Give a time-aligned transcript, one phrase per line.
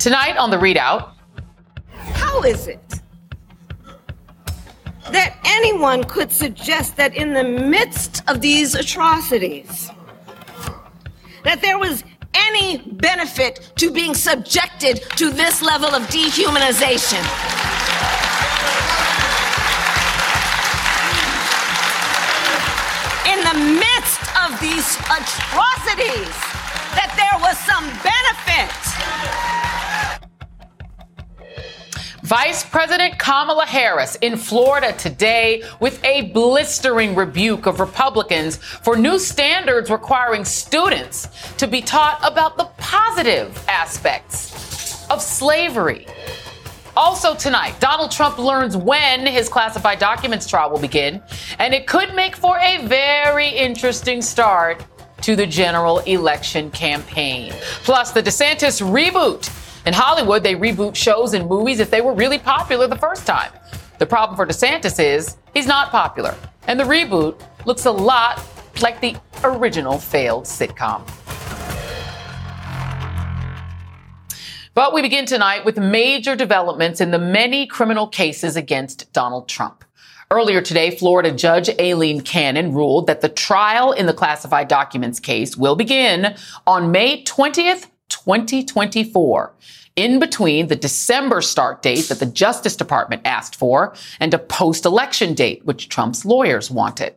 [0.00, 1.12] Tonight on the ReidOut.
[2.14, 2.80] How is it
[5.12, 9.90] that anyone could suggest that in the midst of these atrocities,
[11.44, 12.02] that there was
[12.32, 17.20] any benefit to being subjected to this level of dehumanization?
[23.28, 26.36] In the midst of these atrocities,
[26.96, 29.59] that there was some benefit.
[32.30, 39.18] Vice President Kamala Harris in Florida today with a blistering rebuke of Republicans for new
[39.18, 46.06] standards requiring students to be taught about the positive aspects of slavery.
[46.96, 51.20] Also tonight, Donald Trump learns when his classified documents trial will begin,
[51.58, 54.84] and it could make for a very interesting start
[55.22, 57.52] to the general election campaign.
[57.82, 59.50] Plus, the DeSantis reboot
[59.86, 63.50] in Hollywood, they reboot shows and movies if they were really popular the first time.
[63.98, 66.34] The problem for DeSantis is he's not popular,
[66.66, 68.42] and the reboot looks a lot
[68.82, 71.06] like the original failed sitcom.
[74.74, 79.84] But we begin tonight with major developments in the many criminal cases against Donald Trump.
[80.30, 85.56] Earlier today, Florida Judge Aileen Cannon ruled that the trial in the classified documents case
[85.56, 89.54] will begin on May 20th 2024
[89.96, 94.84] in between the December start date that the Justice Department asked for and a post
[94.84, 97.14] election date, which Trump's lawyers wanted.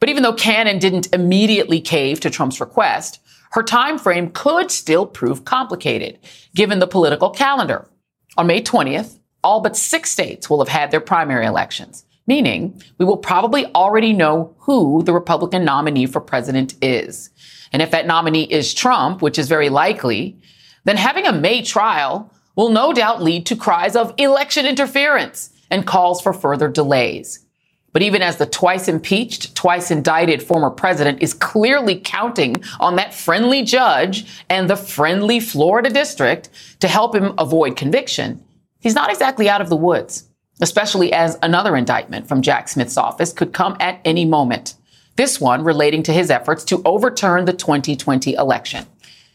[0.00, 3.20] But even though Cannon didn't immediately cave to Trump's request,
[3.52, 6.18] her time frame could still prove complicated
[6.54, 7.88] given the political calendar.
[8.36, 13.04] On May 20th, all but six states will have had their primary elections, meaning we
[13.04, 17.30] will probably already know who the Republican nominee for president is.
[17.74, 20.38] And if that nominee is Trump, which is very likely,
[20.84, 25.84] then having a May trial will no doubt lead to cries of election interference and
[25.84, 27.44] calls for further delays.
[27.92, 33.12] But even as the twice impeached, twice indicted former president is clearly counting on that
[33.12, 38.40] friendly judge and the friendly Florida district to help him avoid conviction,
[38.82, 40.28] he's not exactly out of the woods,
[40.60, 44.76] especially as another indictment from Jack Smith's office could come at any moment.
[45.16, 48.84] This one relating to his efforts to overturn the 2020 election.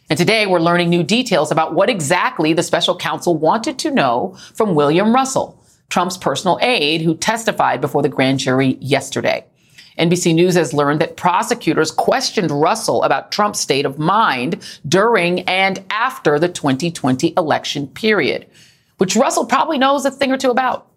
[0.09, 4.35] And today we're learning new details about what exactly the special counsel wanted to know
[4.55, 9.45] from William Russell, Trump's personal aide who testified before the grand jury yesterday.
[9.97, 15.83] NBC News has learned that prosecutors questioned Russell about Trump's state of mind during and
[15.89, 18.47] after the 2020 election period,
[18.97, 20.87] which Russell probably knows a thing or two about.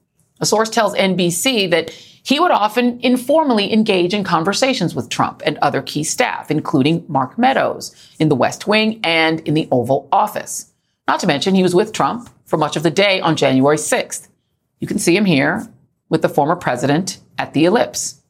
[0.41, 1.93] A source tells NBC that
[2.25, 7.37] he would often informally engage in conversations with Trump and other key staff, including Mark
[7.37, 10.73] Meadows in the West Wing and in the Oval Office.
[11.09, 14.29] Not to mention, he was with Trump for much of the day on January 6th.
[14.79, 15.67] You can see him here
[16.09, 18.22] with the former president at the ellipse.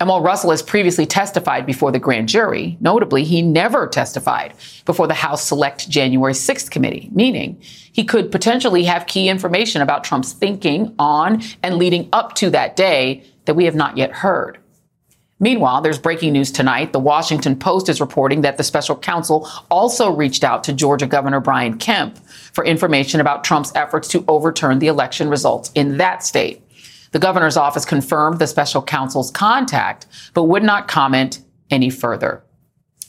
[0.00, 4.54] And while Russell has previously testified before the grand jury, notably, he never testified
[4.84, 10.04] before the House Select January 6th committee, meaning he could potentially have key information about
[10.04, 14.58] Trump's thinking on and leading up to that day that we have not yet heard.
[15.40, 16.92] Meanwhile, there's breaking news tonight.
[16.92, 21.40] The Washington Post is reporting that the special counsel also reached out to Georgia Governor
[21.40, 22.18] Brian Kemp
[22.52, 26.62] for information about Trump's efforts to overturn the election results in that state.
[27.12, 32.42] The governor's office confirmed the special counsel's contact, but would not comment any further.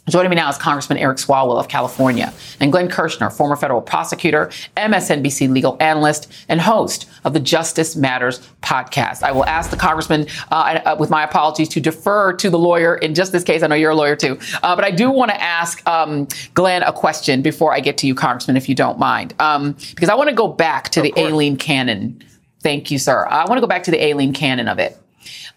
[0.09, 4.47] Joining me now is Congressman Eric Swalwell of California and Glenn Kirschner, former federal prosecutor,
[4.75, 9.21] MSNBC legal analyst, and host of the Justice Matters podcast.
[9.21, 12.95] I will ask the congressman, uh, uh, with my apologies, to defer to the lawyer
[12.95, 13.61] in just this case.
[13.61, 16.81] I know you're a lawyer too, uh, but I do want to ask um, Glenn
[16.81, 20.15] a question before I get to you, Congressman, if you don't mind, um, because I
[20.15, 21.27] want to go back to of the course.
[21.27, 22.23] Aileen Cannon
[22.61, 23.25] Thank you, sir.
[23.25, 24.97] I want to go back to the Aileen Cannon of it.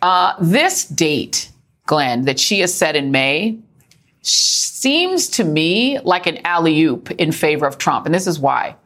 [0.00, 1.50] Uh, this date,
[1.86, 3.58] Glenn, that she has set in May
[4.22, 8.06] seems to me like an alley oop in favor of Trump.
[8.06, 8.76] And this is why.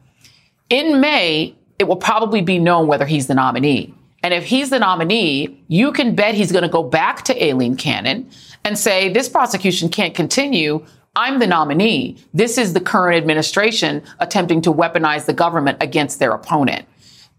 [0.69, 3.93] In May, it will probably be known whether he's the nominee.
[4.23, 7.77] And if he's the nominee, you can bet he's going to go back to Aileen
[7.77, 8.29] Cannon
[8.65, 10.85] and say, this prosecution can't continue.
[11.15, 12.17] I'm the nominee.
[12.33, 16.85] This is the current administration attempting to weaponize the government against their opponent.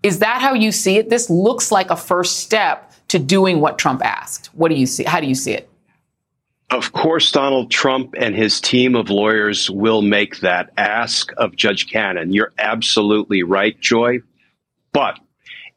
[0.02, 1.10] Is that how you see it?
[1.10, 4.46] This looks like a first step to doing what Trump asked.
[4.54, 5.04] What do you see?
[5.04, 5.68] How do you see it?
[6.70, 11.90] Of course, Donald Trump and his team of lawyers will make that ask of Judge
[11.90, 12.34] Cannon.
[12.34, 14.18] You're absolutely right, Joy.
[14.92, 15.18] But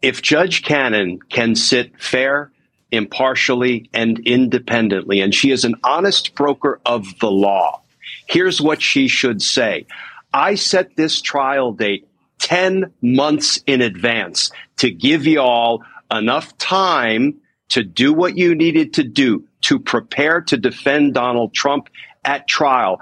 [0.02, 2.52] if Judge Cannon can sit fair,
[2.92, 7.82] impartially, and independently, and she is an honest broker of the law,
[8.28, 9.86] here's what she should say
[10.34, 12.08] I set this trial date
[12.42, 17.40] 10 months in advance to give y'all enough time
[17.70, 21.90] to do what you needed to do to prepare to defend Donald Trump
[22.26, 23.00] at trial.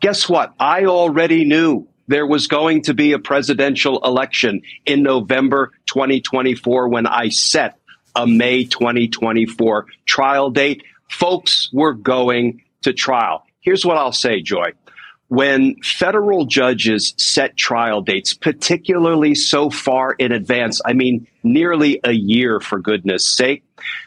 [0.00, 0.52] Guess what?
[0.58, 7.06] I already knew there was going to be a presidential election in November 2024 when
[7.06, 7.78] I set
[8.14, 10.82] a May 2024 trial date.
[11.08, 13.44] Folks were going to trial.
[13.60, 14.72] Here's what I'll say, Joy.
[15.30, 22.10] When federal judges set trial dates, particularly so far in advance, I mean, nearly a
[22.10, 23.62] year for goodness sake,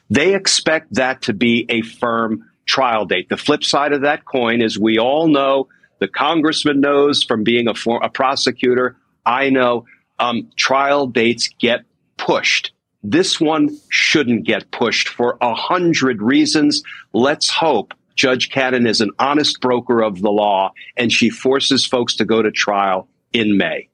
[0.09, 3.29] they expect that to be a firm trial date.
[3.29, 7.69] The flip side of that coin is we all know, the congressman knows from being
[7.69, 9.85] a, for, a prosecutor, I know,
[10.19, 11.85] um, trial dates get
[12.17, 12.73] pushed.
[13.01, 16.83] This one shouldn't get pushed for a hundred reasons.
[17.13, 22.15] Let's hope Judge Cannon is an honest broker of the law and she forces folks
[22.15, 23.89] to go to trial in May.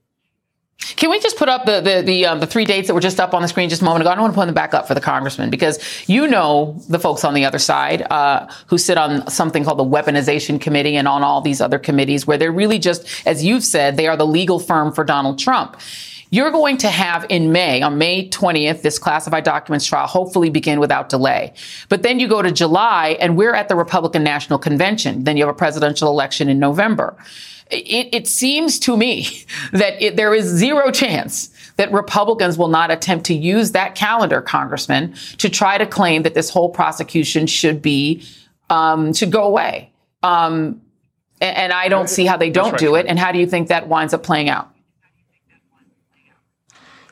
[0.96, 3.20] Can we just put up the the the, um, the, three dates that were just
[3.20, 4.12] up on the screen just a moment ago?
[4.12, 5.78] I don't want to put them back up for the congressman because
[6.08, 9.84] you know the folks on the other side uh, who sit on something called the
[9.84, 13.98] Weaponization Committee and on all these other committees where they're really just, as you've said,
[13.98, 15.78] they are the legal firm for Donald Trump.
[16.32, 20.80] You're going to have in May, on May 20th, this classified documents trial hopefully begin
[20.80, 21.54] without delay.
[21.90, 25.24] But then you go to July and we're at the Republican National Convention.
[25.24, 27.16] Then you have a presidential election in November.
[27.72, 29.28] It, it seems to me
[29.72, 34.42] that it, there is zero chance that Republicans will not attempt to use that calendar,
[34.42, 38.24] Congressman, to try to claim that this whole prosecution should be
[38.70, 39.92] um, should go away.
[40.22, 40.82] Um,
[41.42, 43.08] and, and, I don't see how they don't right, do it.
[43.08, 44.70] And how do you think that winds up playing out?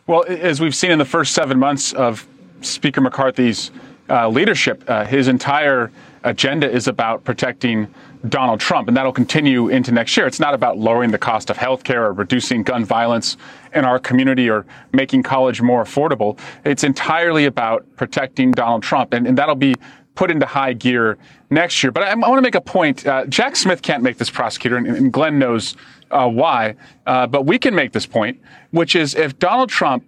[0.08, 2.26] Well, as we've seen in the first seven months of
[2.62, 3.72] Speaker McCarthy's
[4.10, 5.92] uh, leadership, uh, his entire
[6.24, 7.94] agenda is about protecting
[8.30, 10.26] Donald Trump, and that'll continue into next year.
[10.26, 13.36] It's not about lowering the cost of health care or reducing gun violence
[13.76, 16.40] in our community or making college more affordable.
[16.64, 19.76] It's entirely about protecting Donald Trump, and, and that'll be
[20.16, 21.18] put into high gear
[21.50, 21.92] next year.
[21.92, 23.06] But I, I want to make a point.
[23.06, 25.76] Uh, Jack Smith can't make this prosecutor, and, and Glenn knows
[26.12, 26.76] uh, why.
[27.06, 28.40] Uh, but we can make this point,
[28.72, 30.06] which is if Donald Trump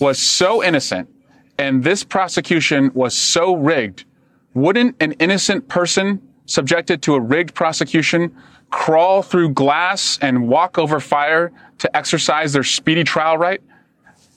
[0.00, 1.08] was so innocent
[1.58, 4.04] and this prosecution was so rigged,
[4.54, 8.34] wouldn't an innocent person subjected to a rigged prosecution
[8.70, 13.60] crawl through glass and walk over fire to exercise their speedy trial right?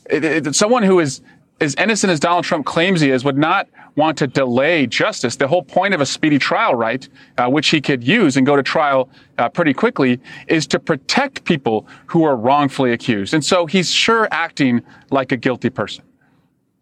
[0.09, 1.21] It, it, someone who is
[1.61, 5.37] as innocent as Donald Trump claims he is would not want to delay justice.
[5.37, 7.07] The whole point of a speedy trial right,
[7.37, 11.45] uh, which he could use and go to trial uh, pretty quickly, is to protect
[11.45, 13.33] people who are wrongfully accused.
[13.33, 14.81] And so he's sure acting
[15.11, 16.03] like a guilty person.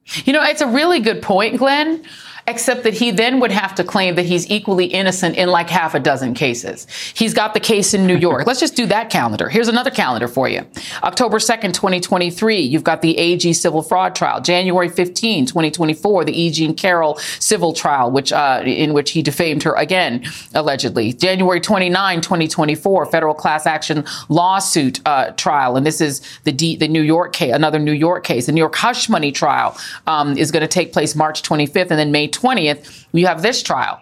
[0.06, 2.04] You know, it's a really good point, Glenn
[2.48, 5.95] except that he then would have to claim that he's equally innocent in like half
[5.95, 6.88] a dozen cases.
[7.13, 8.45] He's got the case in New York.
[8.45, 9.50] Let's just do that calendar.
[9.50, 10.66] Here's another calendar for you.
[11.04, 14.42] October 2nd, 2023, you've got the AG civil fraud trial.
[14.42, 16.51] January 15, 2024, the E.
[16.51, 20.24] Jean Carroll civil trial, which, uh, in which he defamed her again,
[20.54, 21.13] allegedly.
[21.13, 25.78] January 29, 2024, federal class action lawsuit, uh, trial.
[25.78, 28.48] And this is the D, the New York case, another New York case.
[28.48, 32.00] The New York hush money trial, um, is going to take place March 25th and
[32.00, 34.01] then May 20th, you have this trial.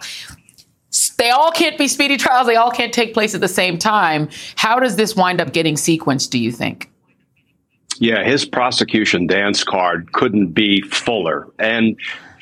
[1.17, 2.47] They all can't be speedy trials.
[2.47, 4.29] They all can't take place at the same time.
[4.55, 6.89] How does this wind up getting sequenced, do you think?
[8.00, 11.47] Yeah, his prosecution dance card couldn't be fuller.
[11.59, 11.95] And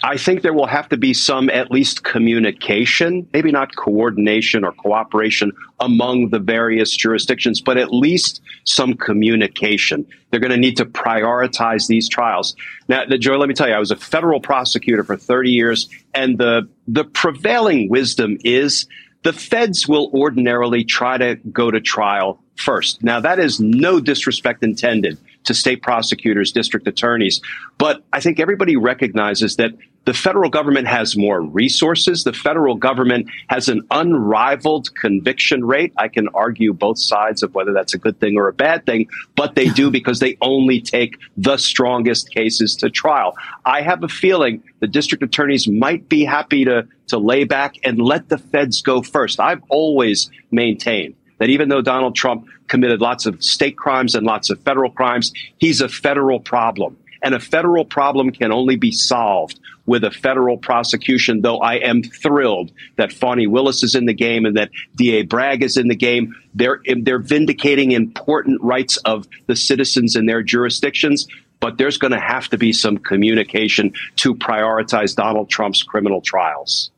[0.03, 4.72] I think there will have to be some at least communication, maybe not coordination or
[4.72, 10.06] cooperation among the various jurisdictions, but at least some communication.
[10.32, 12.56] They're going to need to prioritize these trials.
[12.88, 16.38] Now, Joe, let me tell you, I was a federal prosecutor for 30 years, and
[16.38, 18.88] the, the prevailing wisdom is
[19.24, 23.03] the feds will ordinarily try to go to trial first.
[23.03, 27.41] Now, that is no disrespect intended to state prosecutors, district attorneys.
[27.77, 29.72] But I think everybody recognizes that
[30.06, 32.24] the federal government has more resources.
[32.24, 35.94] The federal government has an unrivaled conviction rate.
[35.98, 39.08] I can argue both sides of whether that's a good thing or a bad thing,
[39.36, 43.36] but they do because they only take the strongest cases to trial.
[43.65, 48.00] I have a feeling the district attorneys might be happy to, to lay back and
[48.01, 49.39] let the feds go first.
[49.39, 54.50] I've always maintained that even though Donald Trump committed lots of state crimes and lots
[54.50, 56.98] of federal crimes, he's a federal problem.
[57.22, 62.03] And a federal problem can only be solved with a federal prosecution, though I am
[62.03, 65.96] thrilled that Fani Willis is in the game and that DA Bragg is in the
[65.96, 66.36] game.
[66.53, 71.27] They're, they're vindicating important rights of the citizens in their jurisdictions
[71.62, 76.89] but there's going to have to be some communication to prioritize Donald Trump's criminal trials.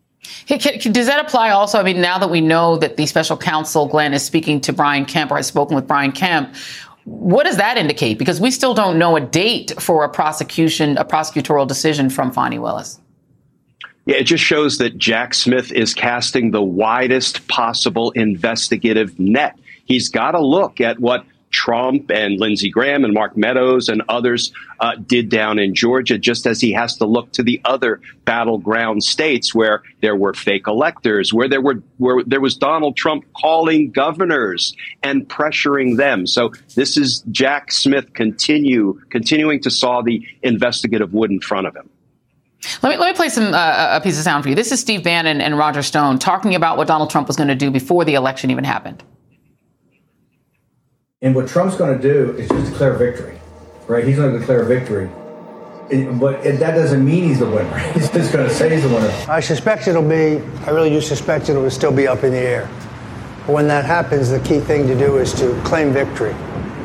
[0.45, 1.79] Hey, can, does that apply also?
[1.79, 5.05] I mean, now that we know that the special counsel, Glenn, is speaking to Brian
[5.05, 6.53] Kemp or has spoken with Brian Kemp,
[7.05, 8.19] What does that indicate?
[8.19, 12.59] Because we still don't know a date for a prosecution, a prosecutorial decision from Fani
[12.59, 12.99] Willis.
[14.05, 19.57] Yeah, it just shows that Jack Smith is casting the widest possible investigative net.
[19.85, 24.51] He's got to look at what Trump and Lindsey Graham and Mark Meadows and others
[24.79, 29.03] uh, did down in Georgia, just as he has to look to the other battleground
[29.03, 33.91] states where there were fake electors, where there were where there was Donald Trump calling
[33.91, 36.25] governors and pressuring them.
[36.25, 41.75] So this is Jack Smith continue continuing to saw the investigative wood in front of
[41.75, 41.89] him.
[42.83, 44.55] Let me, let me play some uh, a piece of sound for you.
[44.55, 47.55] This is Steve Bannon and Roger Stone talking about what Donald Trump was going to
[47.55, 49.03] do before the election even happened.
[51.23, 53.39] And what Trump's going to do is just declare victory,
[53.87, 54.03] right?
[54.03, 55.07] He's going to declare victory.
[56.19, 57.77] but that doesn't mean he's the winner.
[57.93, 59.13] He's just going to say he's the winner.
[59.27, 62.67] I suspect it'll be, I really do suspect it'll still be up in the air.
[63.45, 66.33] But when that happens, the key thing to do is to claim victory.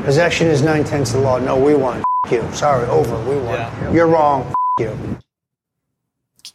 [0.05, 1.39] Possession is nine tenths of the law.
[1.39, 2.03] No, we won.
[2.27, 2.53] F- you.
[2.53, 3.19] Sorry, over.
[3.31, 3.55] We won.
[3.55, 3.93] Yeah.
[3.93, 4.43] You're wrong.
[4.43, 5.19] F- you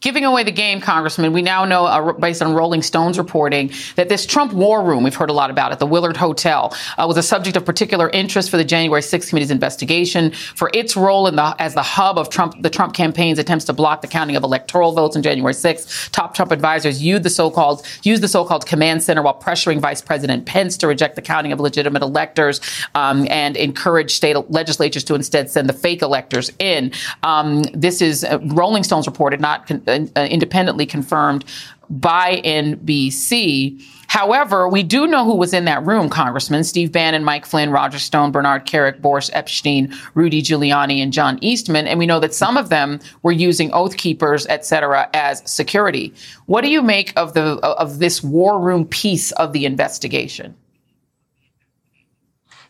[0.02, 1.32] giving away the game, Congressman.
[1.32, 5.14] We now know, uh, based on Rolling Stone's reporting, that this Trump war room, we've
[5.14, 8.50] heard a lot about it, the Willard Hotel, uh, was a subject of particular interest
[8.50, 12.28] for the January 6th committee's investigation for its role in the, as the hub of
[12.28, 16.10] Trump, the Trump campaign's attempts to block the counting of electoral votes on January 6th.
[16.10, 20.44] Top Trump advisors used the so-called, used the so-called command center while pressuring Vice President
[20.46, 22.60] Pence to reject the counting of legitimate electors
[22.96, 26.90] um, and encourage state legislatures to instead send the fake electors in.
[27.22, 31.44] Um, this is uh, Rolling Stone's reported, not con- uh, independently confirmed
[31.88, 33.82] by NBC.
[34.08, 36.64] However, we do know who was in that room, Congressman.
[36.64, 41.86] Steve Bannon, Mike Flynn, Roger Stone, Bernard Kerik, Boris Epshteyn, Rudy Giuliani, and John Eastman.
[41.86, 46.12] And we know that some of them were using Oath Keepers, et cetera, as security.
[46.44, 50.56] What do you make of the of this war room piece of the investigation?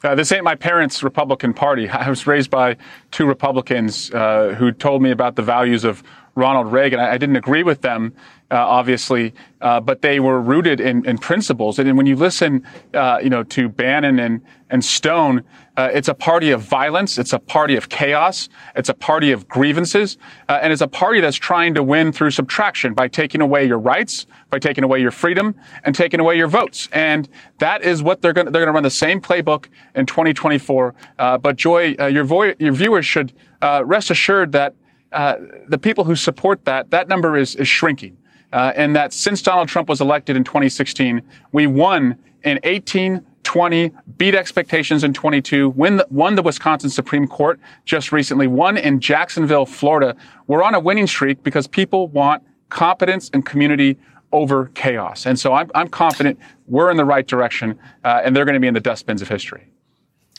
[0.04, 1.88] Uh, this ain't my parents' Republican Party.
[1.88, 2.76] I was raised by
[3.12, 6.02] two Republicans uh, who told me about the values of
[6.34, 7.00] Ronald Reagan.
[7.00, 8.14] I, I didn't agree with them,
[8.50, 11.78] uh, obviously, uh, but they were rooted in, in principles.
[11.78, 15.44] And, when you listen, uh, you know, to Bannon and, and Stone,
[15.76, 17.18] uh, it's a party of violence.
[17.18, 18.48] It's a party of chaos.
[18.76, 20.16] It's a party of grievances.
[20.48, 23.78] Uh, and it's a party that's trying to win through subtraction by taking away your
[23.78, 26.88] rights, by taking away your freedom, and taking away your votes.
[26.92, 30.06] And that is what they're going to, they're going to run the same playbook in
[30.06, 30.94] 2024.
[31.18, 34.74] Uh, but Joy, your, vo- your viewers should rest assured that
[35.12, 35.37] uh,
[35.69, 38.16] the people who support that, that number is, is shrinking.
[38.52, 43.92] Uh, and that since Donald Trump was elected in 2016, we won in 18, 20,
[44.19, 49.00] beat expectations in 22, win the, won the Wisconsin Supreme Court just recently, won in
[49.00, 50.14] Jacksonville, Florida.
[50.47, 53.99] We're on a winning streak because people want competence and community
[54.33, 55.26] over chaos.
[55.26, 58.61] And so I'm, I'm confident we're in the right direction, uh, and they're going to
[58.61, 59.66] be in the dustbins of history.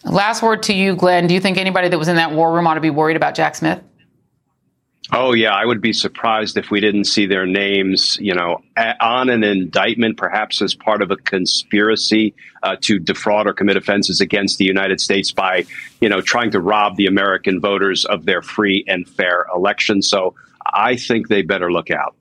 [0.04, 1.28] Last word to you, Glenn.
[1.28, 3.36] Do you think anybody that was in that war room ought to be worried about
[3.36, 3.82] Jack Smith?
[5.12, 8.64] Oh yeah, I would be surprised if we didn't see their names, you know,
[9.02, 12.34] on an indictment, perhaps as part of a conspiracy
[12.64, 15.66] uh, to defraud or commit offenses against the United States by,
[16.00, 20.02] you know, trying to rob the American voters of their free and fair election.
[20.02, 22.16] So I think they better look out.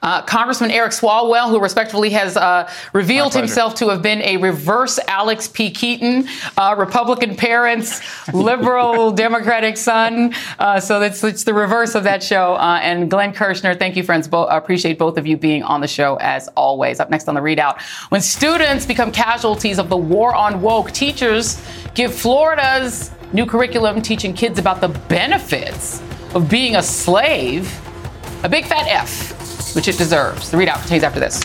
[0.00, 5.00] Uh, Congressman Eric Swalwell, who respectfully has uh, revealed himself to have been a reverse
[5.08, 5.70] Alex P.
[5.70, 8.00] Keaton, uh, Republican parents,
[8.32, 10.32] liberal Democratic son.
[10.60, 12.54] Uh, so it's, it's the reverse of that show.
[12.54, 14.28] Uh, and Glenn Kirschner, thank you, friends.
[14.28, 17.00] Bo- appreciate both of you being on the show as always.
[17.00, 17.80] Up next on the ReidOut,
[18.10, 21.60] when students become casualties of the war on woke, teachers
[21.94, 26.00] give Florida's new curriculum teaching kids about the benefits
[26.34, 27.80] of being a slave
[28.44, 29.35] a big fat F
[29.76, 30.50] which it deserves.
[30.50, 31.38] The ReidOut continues after this.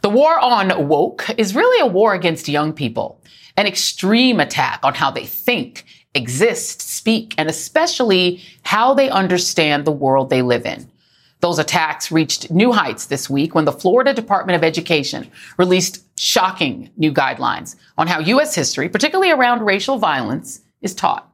[0.00, 3.22] The war on woke is really a war against young people,
[3.56, 9.92] an extreme attack on how they think, exist, speak, and especially how they understand the
[9.92, 10.90] world they live in.
[11.38, 16.90] Those attacks reached new heights this week when the Florida Department of Education released shocking
[16.96, 18.56] new guidelines on how U.S.
[18.56, 21.32] history, particularly around racial violence, is taught.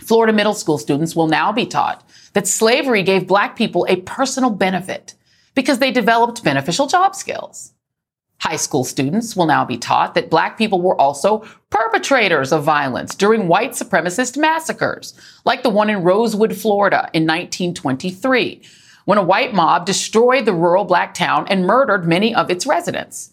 [0.00, 2.02] Florida middle school students will now be taught
[2.32, 5.14] that slavery gave black people a personal benefit
[5.54, 7.72] because they developed beneficial job skills.
[8.40, 13.14] High school students will now be taught that black people were also perpetrators of violence
[13.14, 15.14] during white supremacist massacres,
[15.44, 18.62] like the one in Rosewood, Florida in 1923,
[19.04, 23.32] when a white mob destroyed the rural black town and murdered many of its residents.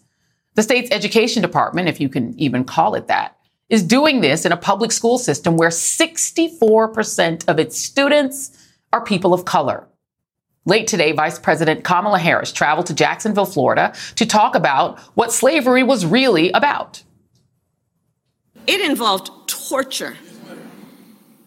[0.54, 3.36] The state's education department, if you can even call it that,
[3.70, 8.50] is doing this in a public school system where 64% of its students
[8.92, 9.86] are people of color.
[10.66, 15.82] Late today, Vice President Kamala Harris traveled to Jacksonville, Florida to talk about what slavery
[15.82, 17.02] was really about.
[18.66, 20.16] It involved torture.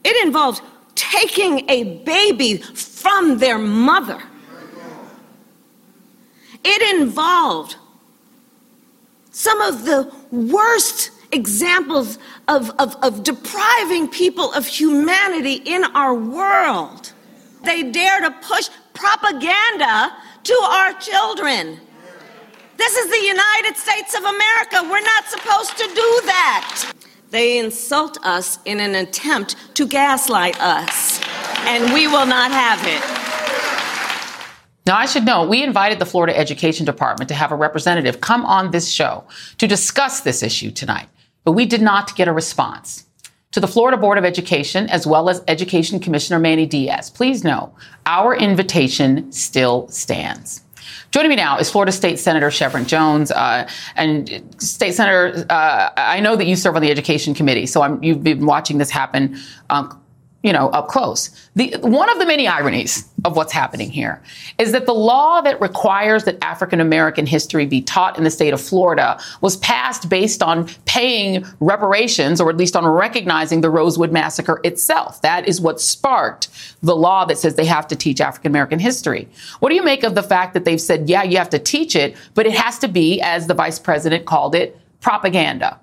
[0.03, 0.61] It involved
[0.95, 4.21] taking a baby from their mother.
[6.63, 7.75] It involved
[9.31, 17.11] some of the worst examples of, of, of, depriving people of humanity in our world.
[17.63, 21.79] They dare to push propaganda to our children.
[22.77, 24.83] This is the United States of America.
[24.83, 26.93] We're not supposed to do that.
[27.29, 31.19] They insult us in an attempt to gaslight us,
[31.61, 33.23] and we will not have it.
[34.85, 38.45] Now, I should know, we invited the Florida Education Department to have a representative come
[38.45, 39.23] on this show
[39.57, 41.07] to discuss this issue tonight,
[41.43, 43.05] but we did not get a response.
[43.51, 47.71] To the Florida Board of Education, as well as Education Commissioner Manny Diaz, please know
[48.07, 50.63] our invitation still stands.
[51.11, 53.31] Joining me now is Florida State Senator Shevrin Jones.
[53.31, 57.83] Uh, and State Senator, uh, I know that you serve on the Education Committee, so
[57.83, 59.37] I'm, you've been watching this happen
[59.69, 60.02] um,
[60.43, 61.29] you know, up close.
[61.55, 64.21] The, one of the many ironies of what's happening here
[64.59, 68.53] is that the law that requires that African American history be taught in the state
[68.53, 74.11] of Florida was passed based on paying reparations, or at least on recognizing the Rosewood
[74.11, 75.21] Massacre itself.
[75.21, 76.49] That is what sparked
[76.81, 79.29] the law that says they have to teach African American history.
[79.59, 81.95] What do you make of the fact that they've said, yeah, you have to teach
[81.95, 85.79] it, but it has to be, as the vice president called it, propaganda?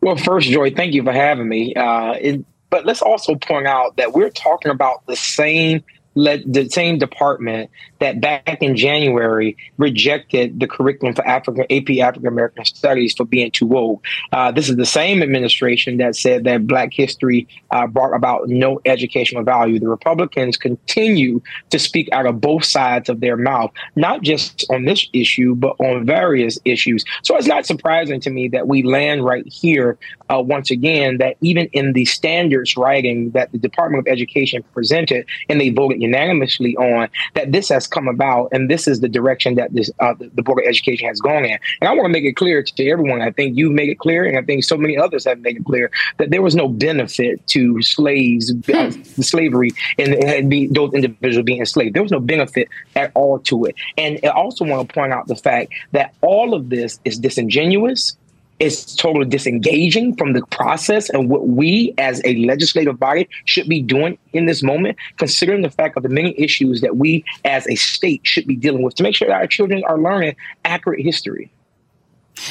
[0.00, 1.74] Well, first, Joy, thank you for having me.
[1.74, 5.84] Uh, it, but let's also point out that we're talking about the same
[6.24, 7.70] the same department
[8.00, 13.50] that back in January rejected the curriculum for African AP African American Studies for being
[13.50, 14.00] too old.
[14.32, 18.80] Uh, this is the same administration that said that Black history uh, brought about no
[18.84, 19.78] educational value.
[19.78, 24.84] The Republicans continue to speak out of both sides of their mouth, not just on
[24.84, 27.04] this issue, but on various issues.
[27.22, 29.98] So it's not surprising to me that we land right here
[30.30, 31.18] uh, once again.
[31.18, 36.00] That even in the standards writing that the Department of Education presented, and they voted
[36.08, 40.14] unanimously on that this has come about and this is the direction that this uh,
[40.18, 41.58] the Board of Education has gone in.
[41.80, 43.20] And I want to make it clear to everyone.
[43.22, 45.64] I think you've made it clear, and I think so many others have made it
[45.64, 48.90] clear that there was no benefit to slaves, uh,
[49.20, 51.94] slavery, and, and be, those individuals being enslaved.
[51.94, 53.74] There was no benefit at all to it.
[53.96, 58.16] And I also want to point out the fact that all of this is disingenuous
[58.60, 63.80] is totally disengaging from the process and what we as a legislative body should be
[63.80, 67.74] doing in this moment, considering the fact of the many issues that we as a
[67.76, 71.50] state should be dealing with to make sure that our children are learning accurate history.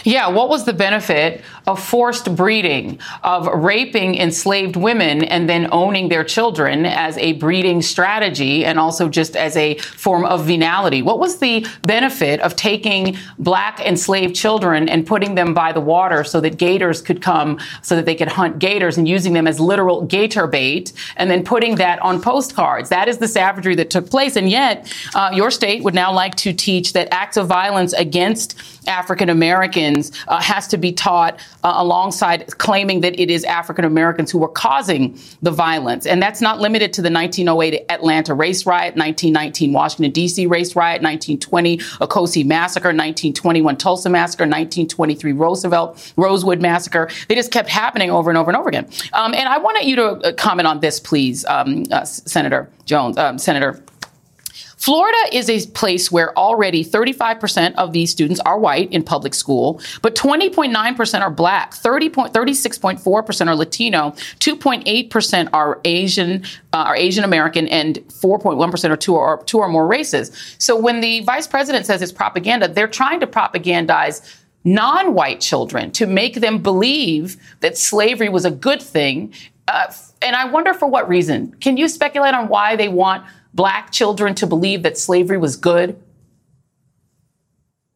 [0.04, 6.10] Yeah, what was the benefit of forced breeding, of raping enslaved women and then owning
[6.10, 11.02] their children as a breeding strategy and also just as a form of venality?
[11.02, 16.24] What was the benefit of taking black enslaved children and putting them by the water
[16.24, 19.60] so that gators could come, so that they could hunt gators and using them as
[19.60, 22.90] literal gator bait and then putting that on postcards?
[22.90, 24.36] That is the savagery that took place.
[24.36, 28.56] And yet, uh, your state would now like to teach that acts of violence against
[28.88, 34.32] African Americans uh, has to be taught uh, alongside claiming that it is African Americans
[34.32, 36.06] who are causing the violence.
[36.06, 40.48] And that's not limited to the 1908 Atlanta race riot, 1919 Washington, D.C.
[40.48, 47.10] race riot, 1920 Ocoee massacre, 1921 Tulsa massacre, 1923 Roosevelt, Rosewood massacre.
[47.28, 48.90] They just kept happening over and over and over again.
[49.14, 53.18] Um, and I wanted you to uh, comment on this, please, um, uh, Senator Jones,
[53.18, 53.82] um, Senator
[54.78, 59.82] Florida is a place where already 35% of these students are white in public school,
[60.02, 67.96] but 20.9% are black, 36.4% are Latino, 2.8% are Asian, uh, are Asian American, and
[68.08, 70.32] 4.1% are two or two or more races.
[70.60, 76.06] So when the vice president says it's propaganda, they're trying to propagandize non-white children to
[76.06, 79.34] make them believe that slavery was a good thing.
[79.68, 81.56] Uh, and I wonder for what reason.
[81.62, 83.26] Can you speculate on why they want
[83.58, 86.02] black children to believe that slavery was good?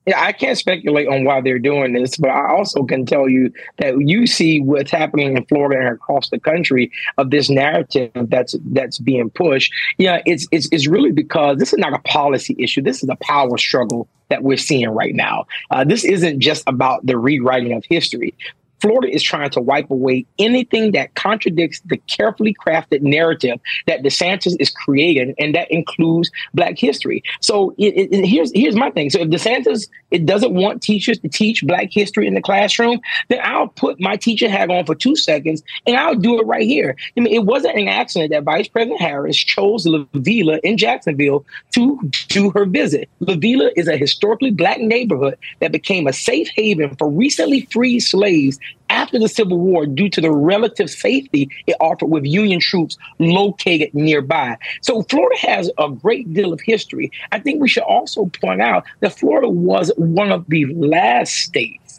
[0.08, 3.54] Yeah, I can't speculate on why they're doing this, but I also can tell you
[3.78, 8.56] that you see what's happening in Florida and across the country of this narrative that's
[8.72, 9.72] that's being pushed.
[10.00, 12.82] Yeah, it's it's, it's really because this is not a policy issue.
[12.82, 15.46] This is a power struggle that we're seeing right now.
[15.70, 18.34] Uh, this isn't just about the rewriting of history
[18.82, 24.56] Florida is trying to wipe away anything that contradicts the carefully crafted narrative that DeSantis
[24.60, 27.24] is creating, and that includes Black history.
[27.40, 29.10] So it, it, here's here's my thing.
[29.10, 33.40] So if DeSantis it doesn't want teachers to teach Black history in the classroom, then
[33.44, 36.96] I'll put my teacher hat on for two seconds and I'll do it right here.
[37.18, 41.46] I mean, it wasn't an accident that Vice President Harris chose La Villa in Jacksonville
[41.74, 43.10] to do her visit.
[43.22, 48.02] La Villa is a historically Black neighborhood that became a safe haven for recently freed
[48.02, 48.60] slaves
[48.90, 53.94] after the Civil War due to the relative safety it offered with Union troops located
[53.94, 54.58] nearby.
[54.82, 57.12] So Florida has a great deal of history.
[57.32, 61.98] I think we should also point out that Florida was one of the last states,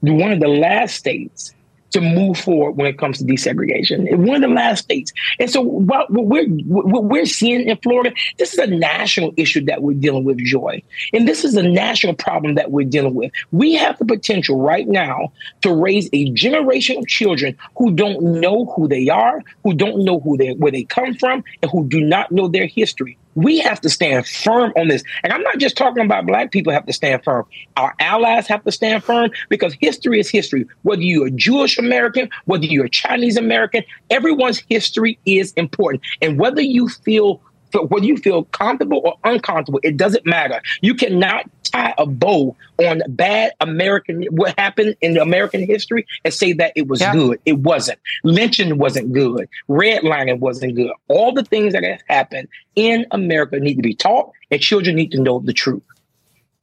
[0.00, 1.54] one of the last states
[1.94, 4.12] to move forward when it comes to desegregation.
[4.16, 5.12] One of the last states.
[5.38, 9.80] And so what we're, what we're seeing in Florida, this is a national issue that
[9.80, 10.82] we're dealing with, Joy.
[11.12, 13.30] And this is a national problem that we're dealing with.
[13.52, 18.64] We have the potential right now to raise a generation of children who don't know
[18.74, 22.00] who they are, who don't know who they where they come from, and who do
[22.00, 23.16] not know their history.
[23.34, 25.02] We have to stand firm on this.
[25.22, 27.46] And I'm not just talking about black people have to stand firm.
[27.76, 30.66] Our allies have to stand firm because history is history.
[30.82, 36.02] Whether you're a Jewish American, whether you're a Chinese American, everyone's history is important.
[36.22, 37.40] And whether you feel
[37.88, 40.62] whether you feel comfortable or uncomfortable, it doesn't matter.
[40.80, 46.52] You cannot tie a bow on bad American what happened in American history and say
[46.54, 47.12] that it was yeah.
[47.12, 47.40] good.
[47.44, 47.98] It wasn't.
[48.22, 49.48] Lynching wasn't good.
[49.68, 50.92] Redlining wasn't good.
[51.08, 55.12] All the things that have happened in America need to be taught, and children need
[55.12, 55.82] to know the truth.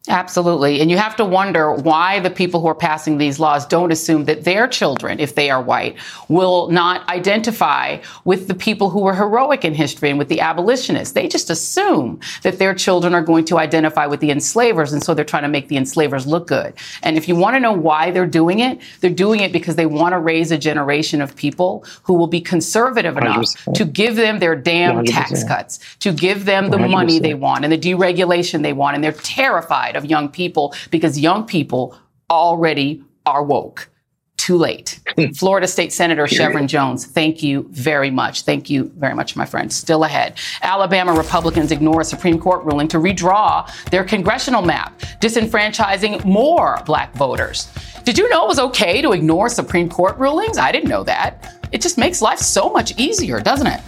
[0.08, 0.82] Absolutely.
[0.82, 4.26] And you have to wonder why the people who are passing these laws don't assume
[4.26, 5.96] that their children, if they are white,
[6.28, 11.14] will not identify with the people who were heroic in history and with the abolitionists.
[11.14, 14.92] They just assume that their children are going to identify with the enslavers.
[14.92, 16.74] And so they're trying to make the enslavers look good.
[17.04, 19.86] And if you want to know why they're doing it, they're doing it because they
[19.86, 23.76] want to raise a generation of people who will be conservative enough 100%.
[23.76, 25.12] to give them their damn 100%.
[25.12, 26.90] tax cuts, to give them the 100%.
[26.90, 28.96] money they want and the deregulation they want.
[28.96, 31.97] And they're terrified of young people because young people
[32.30, 33.89] already are woke.
[34.38, 34.99] Too late.
[35.15, 35.27] Hmm.
[35.34, 38.41] Florida State Senator Shevrin Jones, thank you very much.
[38.41, 39.71] Thank you very much, my friend.
[39.71, 40.39] Still ahead.
[40.63, 47.13] Alabama Republicans ignore a Supreme Court ruling to redraw their congressional map, disenfranchising more black
[47.13, 47.69] voters.
[48.04, 50.58] Did you know it was okay to ignore Supreme Court rulings?
[50.58, 51.67] I didn't know that.
[51.71, 53.80] It just makes life so much easier, doesn't it?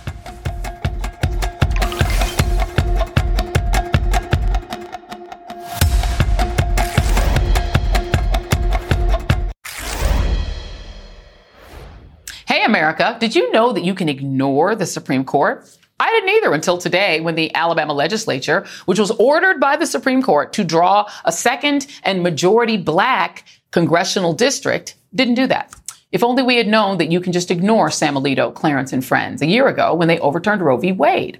[12.61, 15.67] America, did you know that you can ignore the Supreme Court?
[15.99, 20.21] I didn't either until today when the Alabama legislature, which was ordered by the Supreme
[20.21, 25.73] Court to draw a second and majority black congressional district, didn't do that.
[26.11, 29.41] If only we had known that you can just ignore Sam Alito, Clarence, and friends
[29.41, 30.91] a year ago when they overturned Roe v.
[30.91, 31.39] Wade.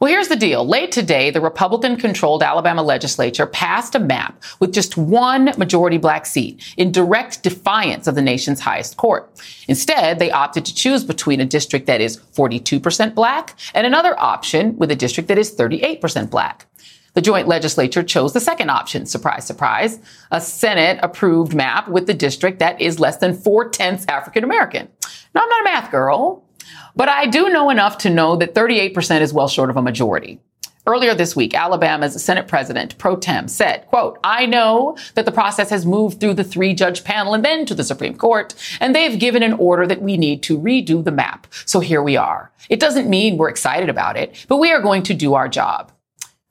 [0.00, 0.64] Well, here's the deal.
[0.64, 6.24] Late today, the Republican controlled Alabama legislature passed a map with just one majority black
[6.24, 9.28] seat in direct defiance of the nation's highest court.
[9.66, 14.76] Instead, they opted to choose between a district that is 42% black and another option
[14.76, 16.66] with a district that is 38% black.
[17.14, 19.04] The joint legislature chose the second option.
[19.04, 19.98] Surprise, surprise.
[20.30, 24.86] A Senate approved map with the district that is less than four tenths African American.
[25.34, 26.44] Now, I'm not a math girl,
[26.98, 30.40] but I do know enough to know that 38% is well short of a majority.
[30.84, 35.70] Earlier this week, Alabama's Senate President Pro Tem said, quote, I know that the process
[35.70, 39.16] has moved through the three judge panel and then to the Supreme Court, and they've
[39.16, 41.46] given an order that we need to redo the map.
[41.66, 42.50] So here we are.
[42.68, 45.92] It doesn't mean we're excited about it, but we are going to do our job.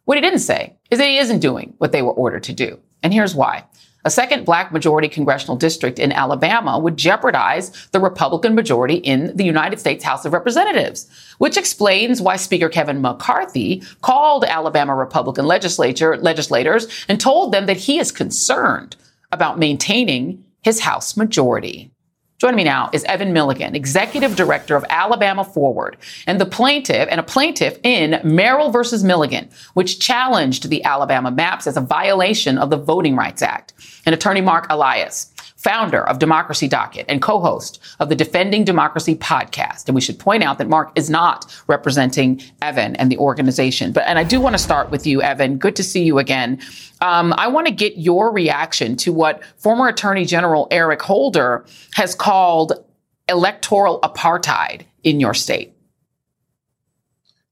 [0.05, 2.79] What he didn't say is that he isn't doing what they were ordered to do.
[3.03, 3.65] And here's why.
[4.05, 9.43] A second black majority congressional district in Alabama would jeopardize the Republican majority in the
[9.43, 16.15] United States House of Representatives, which explains why Speaker Kevin McCarthy called Alabama Republican legislature
[16.17, 18.95] legislators and told them that he is concerned
[19.31, 21.91] about maintaining his House majority.
[22.39, 25.97] Joining me now is Evan Milligan, Executive Director of Alabama Forward,
[26.28, 31.65] and the plaintiff and a plaintiff in Merrill versus Milligan, which challenged the Alabama maps
[31.65, 33.73] as a violation of the Voting Rights Act,
[34.06, 39.87] and attorney Mark Elias founder of Democracy Docket and co-host of the Defending Democracy podcast.
[39.87, 43.91] And we should point out that Mark is not representing Evan and the organization.
[43.91, 45.57] But and I do want to start with you, Evan.
[45.57, 46.59] Good to see you again.
[47.01, 51.65] Um, I want to get your reaction to what former Attorney General Eric Holder
[51.95, 52.73] has called
[53.27, 55.73] electoral apartheid in your state.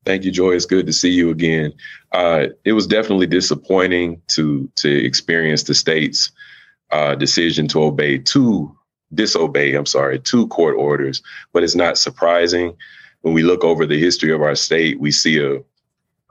[0.06, 0.52] Thank you, Joy.
[0.52, 1.74] It's good to see you again.
[2.12, 6.32] Uh, it was definitely disappointing to to experience the state's
[6.92, 8.76] uh, decision to obey two
[9.14, 11.22] disobey, I'm sorry, two court orders.
[11.54, 12.76] But it's not surprising.
[13.22, 15.58] When we look over the history of our state, we see a,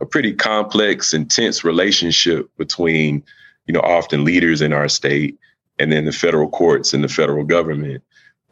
[0.01, 3.23] a pretty complex, intense relationship between,
[3.67, 5.39] you know, often leaders in our state
[5.79, 8.03] and then the federal courts and the federal government.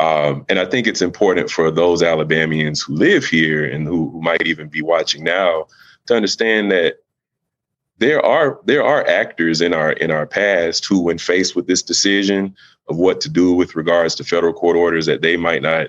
[0.00, 4.20] Um, and I think it's important for those Alabamians who live here and who, who
[4.20, 5.66] might even be watching now
[6.06, 6.96] to understand that
[8.02, 11.82] there are there are actors in our in our past who, when faced with this
[11.82, 12.54] decision
[12.88, 15.88] of what to do with regards to federal court orders that they might not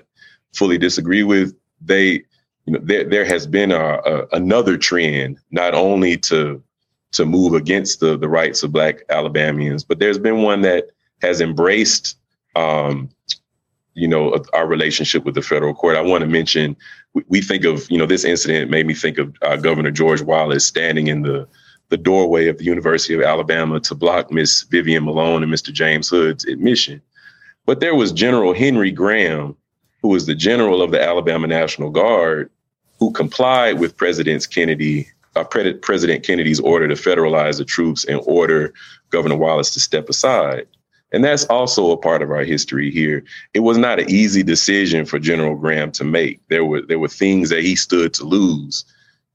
[0.54, 2.22] fully disagree with, they
[2.66, 6.62] you know there there has been a, a, another trend not only to
[7.12, 11.40] to move against the the rights of Black Alabamians, but there's been one that has
[11.40, 12.16] embraced
[12.54, 13.10] um,
[13.94, 15.96] you know, our relationship with the federal court.
[15.96, 16.76] I want to mention,
[17.28, 20.66] we, think of, you know, this incident made me think of uh, Governor George Wallace
[20.66, 21.46] standing in the
[21.88, 25.72] the doorway of the University of Alabama to block Miss Vivian Malone and Mr.
[25.72, 27.00] James Hood's admission.
[27.66, 29.56] But there was General Henry Graham,
[30.02, 32.50] who was the general of the Alabama National Guard,
[32.98, 38.72] who complied with President Kennedy, uh, President Kennedy's order to federalize the troops and order
[39.10, 40.66] Governor Wallace to step aside.
[41.12, 43.22] And that's also a part of our history here.
[43.54, 46.40] It was not an easy decision for General Graham to make.
[46.48, 48.84] There were there were things that he stood to lose.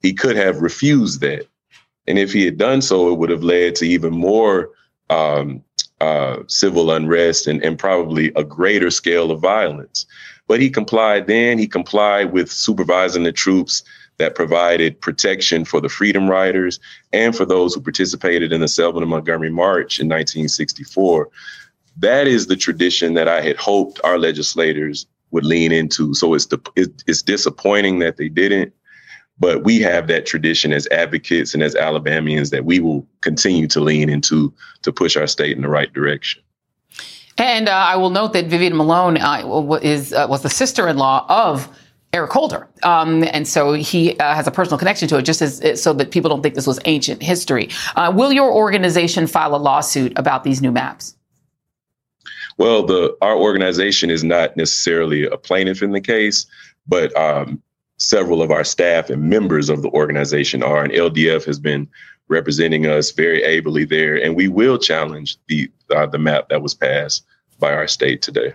[0.02, 1.48] He could have refused that.
[2.10, 4.72] And if he had done so, it would have led to even more
[5.10, 5.64] um,
[6.02, 10.06] uh, civil unrest and, and probably a greater scale of violence.
[10.48, 11.58] But he complied then.
[11.58, 13.84] He complied with supervising the troops
[14.18, 16.80] that provided protection for the Freedom Riders
[17.14, 21.30] and for those who participated in the Selma and Montgomery March in 1964
[22.00, 26.14] that is the tradition that I had hoped our legislators would lean into.
[26.16, 28.74] So it's it's disappointing that they didn't,
[29.40, 33.80] but we have that tradition as advocates and as Alabamians that we will continue to
[33.80, 36.42] lean into to push our state in the right direction.
[37.38, 41.70] And uh, I will note that Vivian Malone uh, is uh, was the sister-in-law of
[42.12, 45.82] Eric Holder, um, and so he uh, has a personal connection to it, just as
[45.82, 47.70] so that people don't think this was ancient history.
[47.96, 51.16] Uh, will your organization file a lawsuit about these new maps?
[52.58, 56.46] Well, the our organization is not necessarily a plaintiff in the case,
[56.88, 57.62] but um,
[58.00, 61.88] several of our staff and members of the organization are, and LDF has been
[62.28, 66.74] representing us very ably there, and we will challenge the uh, the map that was
[66.74, 67.26] passed
[67.60, 68.54] by our state today.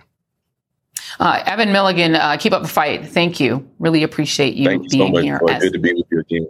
[1.19, 3.07] Uh, Evan Milligan, uh, keep up the fight.
[3.07, 3.69] Thank you.
[3.79, 5.23] Really appreciate you, Thank you being so much.
[5.23, 5.41] here.
[5.49, 6.47] As- good to be with you again.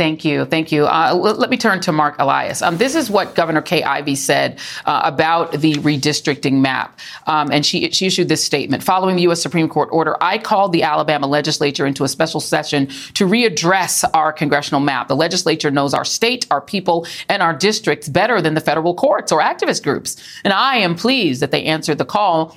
[0.00, 0.46] Thank you.
[0.46, 0.86] Thank you.
[0.86, 2.62] Uh, let me turn to Mark Elias.
[2.62, 6.98] Um, this is what Governor Kay Ivey said uh, about the redistricting map.
[7.26, 8.82] Um, and she, she issued this statement.
[8.82, 9.42] Following the U.S.
[9.42, 14.32] Supreme Court order, I called the Alabama legislature into a special session to readdress our
[14.32, 15.08] congressional map.
[15.08, 19.30] The legislature knows our state, our people, and our districts better than the federal courts
[19.30, 20.16] or activist groups.
[20.44, 22.56] And I am pleased that they answered the call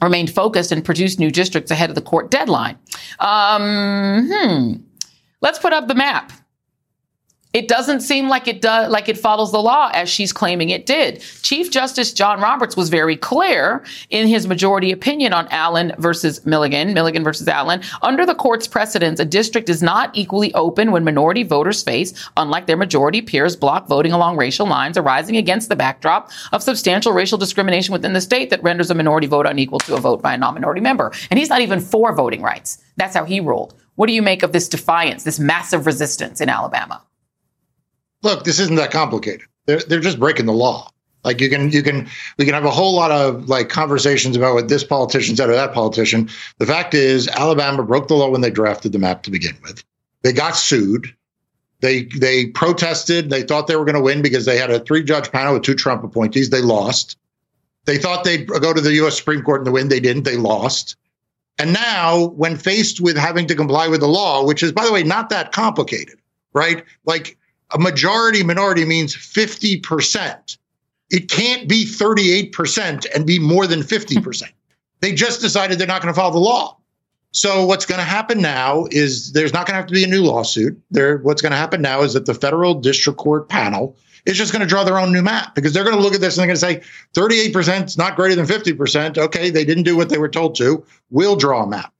[0.00, 2.78] remained focused and produced new districts ahead of the court deadline.
[3.20, 4.72] Um, hmm.
[5.42, 6.32] Let's put up the map.
[7.52, 10.86] It doesn't seem like it does, like it follows the law as she's claiming it
[10.86, 11.20] did.
[11.42, 16.94] Chief Justice John Roberts was very clear in his majority opinion on Allen versus Milligan,
[16.94, 17.82] Milligan versus Allen.
[18.00, 22.66] Under the court's precedents, a district is not equally open when minority voters face, unlike
[22.66, 27.36] their majority peers, block voting along racial lines arising against the backdrop of substantial racial
[27.36, 30.38] discrimination within the state that renders a minority vote unequal to a vote by a
[30.38, 31.12] non-minority member.
[31.30, 32.82] And he's not even for voting rights.
[32.96, 33.74] That's how he ruled.
[33.96, 37.02] What do you make of this defiance, this massive resistance in Alabama?
[38.22, 39.46] Look, this isn't that complicated.
[39.66, 40.90] They're they're just breaking the law.
[41.24, 44.54] Like you can you can we can have a whole lot of like conversations about
[44.54, 46.28] what this politician said or that politician.
[46.58, 49.84] The fact is, Alabama broke the law when they drafted the map to begin with.
[50.22, 51.14] They got sued.
[51.80, 53.30] They they protested.
[53.30, 55.62] They thought they were going to win because they had a three judge panel with
[55.62, 56.50] two Trump appointees.
[56.50, 57.16] They lost.
[57.84, 59.16] They thought they'd go to the U.S.
[59.16, 59.88] Supreme Court and win.
[59.88, 60.22] They didn't.
[60.22, 60.96] They lost.
[61.58, 64.92] And now, when faced with having to comply with the law, which is, by the
[64.92, 66.18] way, not that complicated,
[66.54, 66.84] right?
[67.04, 67.36] Like
[67.74, 70.56] a majority minority means 50%.
[71.10, 74.44] It can't be 38% and be more than 50%.
[75.00, 76.78] they just decided they're not going to follow the law.
[77.32, 80.06] So what's going to happen now is there's not going to have to be a
[80.06, 80.78] new lawsuit.
[80.90, 84.52] There, what's going to happen now is that the federal district court panel is just
[84.52, 86.42] going to draw their own new map because they're going to look at this and
[86.42, 89.16] they're going to say 38% is not greater than 50%.
[89.16, 90.84] Okay, they didn't do what they were told to.
[91.10, 91.92] We'll draw a map.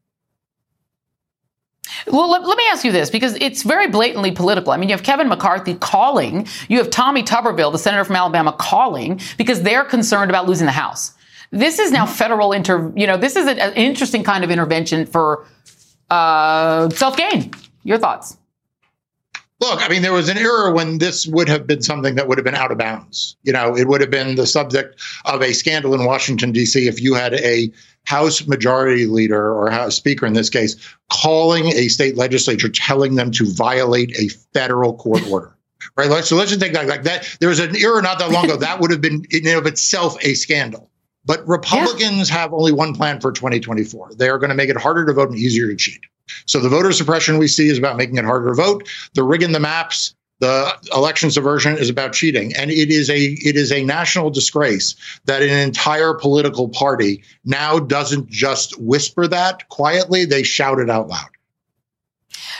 [2.06, 4.72] Well, let, let, me ask you this because it's very blatantly political.
[4.72, 8.52] I mean, you have Kevin McCarthy calling, you have Tommy Tuberville, the senator from Alabama,
[8.52, 11.12] calling because they're concerned about losing the House.
[11.50, 12.92] This is now federal inter.
[12.96, 15.46] You know, this is an interesting kind of intervention for
[16.10, 17.50] uh, self gain.
[17.84, 18.38] Your thoughts?
[19.62, 22.36] look, I mean, there was an era when this would have been something that would
[22.36, 23.36] have been out of bounds.
[23.44, 26.88] You know, it would have been the subject of a scandal in Washington, D.C.
[26.88, 27.70] if you had a
[28.04, 30.76] House Majority Leader or House Speaker in this case
[31.10, 35.54] calling a state legislature, telling them to violate a federal court order.
[35.96, 36.24] Right.
[36.24, 37.36] So let's just take that like that.
[37.40, 39.66] There was an era not that long ago that would have been in and of
[39.66, 40.88] itself a scandal.
[41.24, 42.36] But Republicans yeah.
[42.36, 44.14] have only one plan for 2024.
[44.14, 46.00] They are going to make it harder to vote and easier to cheat.
[46.46, 48.88] So the voter suppression we see is about making it harder to vote.
[49.14, 53.54] The rigging the maps, the election subversion is about cheating, and it is a it
[53.56, 60.24] is a national disgrace that an entire political party now doesn't just whisper that quietly;
[60.24, 61.28] they shout it out loud.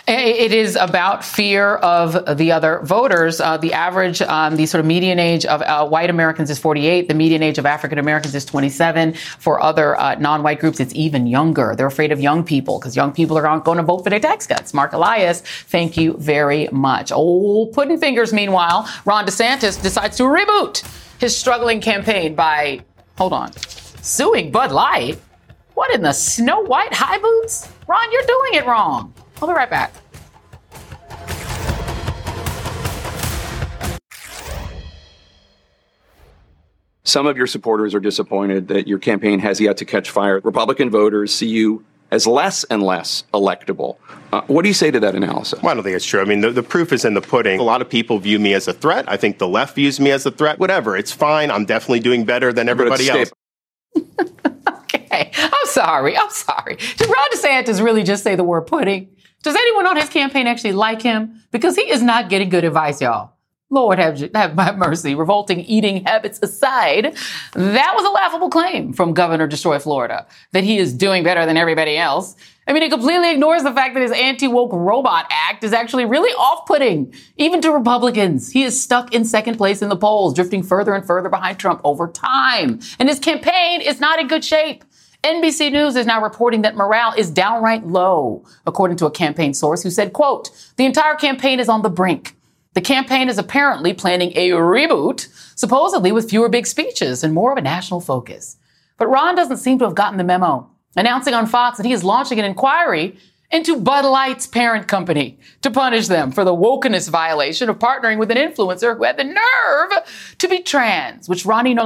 [0.09, 3.41] It is about fear of the other voters.
[3.41, 7.07] Uh, the average, um, the sort of median age of uh, white Americans is 48.
[7.07, 9.13] The median age of African Americans is 27.
[9.13, 11.75] For other uh, non-white groups, it's even younger.
[11.77, 14.19] They're afraid of young people because young people are not going to vote for their
[14.19, 14.75] tax cuts.
[14.75, 17.13] Marc Elias, thank you very much.
[17.15, 18.33] Oh, putting fingers.
[18.33, 20.83] Meanwhile, Ron DeSantis decides to reboot
[21.21, 22.81] his struggling campaign by,
[23.17, 23.53] hold on,
[24.03, 25.21] suing Bud Light.
[25.75, 27.71] What in the Snow White high boots?
[27.87, 29.15] Ron, you're doing it wrong.
[29.43, 29.93] We'll be right back.
[37.03, 40.39] Some of your supporters are disappointed that your campaign has yet to catch fire.
[40.45, 43.97] Republican voters see you as less and less electable.
[44.33, 45.61] Uh, what do you say to that analysis?
[45.61, 46.21] Well, I don't think it's true.
[46.21, 47.59] I mean, the, the, proof is in the pudding.
[47.59, 49.07] A lot of people view me as a threat.
[49.09, 50.61] I think the left views me as a threat.
[50.61, 50.97] Whatever.
[50.97, 51.51] It's fine.
[51.51, 53.33] I'm definitely doing better than everybody else.
[54.69, 55.33] okay.
[55.37, 56.17] I'm sorry.
[56.17, 56.77] I'm sorry.
[56.77, 59.09] Did Ron DeSantis really just say the word pudding?
[59.43, 61.43] Does anyone on his campaign actually like him?
[61.51, 63.33] Because he is not getting good advice, y'all.
[63.71, 65.15] Lord have, have my mercy.
[65.15, 67.17] Revolting eating habits aside,
[67.55, 71.57] that was a laughable claim from Governor Destroy Florida that he is doing better than
[71.57, 72.37] everybody else.
[72.69, 76.31] I mean, it completely ignores the fact that his anti-woke robot act is actually really
[76.33, 78.53] off-putting, even to Republicans.
[78.53, 81.81] He is stuck in second place in the polls, drifting further and further behind Trump
[81.83, 82.79] over time.
[82.99, 84.85] And his campaign is not in good shape.
[85.25, 89.83] NBC News is now reporting that morale is downright low, according to a campaign source
[89.83, 92.37] who said, quote, the entire campaign is on the brink.
[92.75, 97.59] The campaign is apparently planning a reboot, supposedly with fewer big speeches and more of
[97.59, 98.57] a national focus.
[98.97, 102.03] But Ron doesn't seem to have gotten the memo, announcing on Fox that he is
[102.03, 103.17] launching an inquiry
[103.53, 108.31] into Bud Light's parent company to punish them for the wokeness violation of partnering with
[108.33, 111.85] an influencer who had the nerve to be trans, which Ronnie no.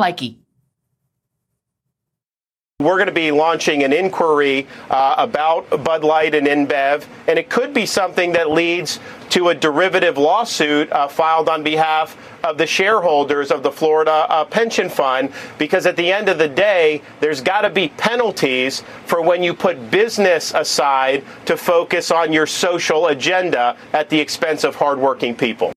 [2.78, 7.48] We're going to be launching an inquiry uh, about Bud Light and InBev, and it
[7.48, 12.66] could be something that leads to a derivative lawsuit uh, filed on behalf of the
[12.66, 17.40] shareholders of the Florida uh, Pension Fund, because at the end of the day, there's
[17.40, 23.06] got to be penalties for when you put business aside to focus on your social
[23.06, 25.72] agenda at the expense of hardworking people.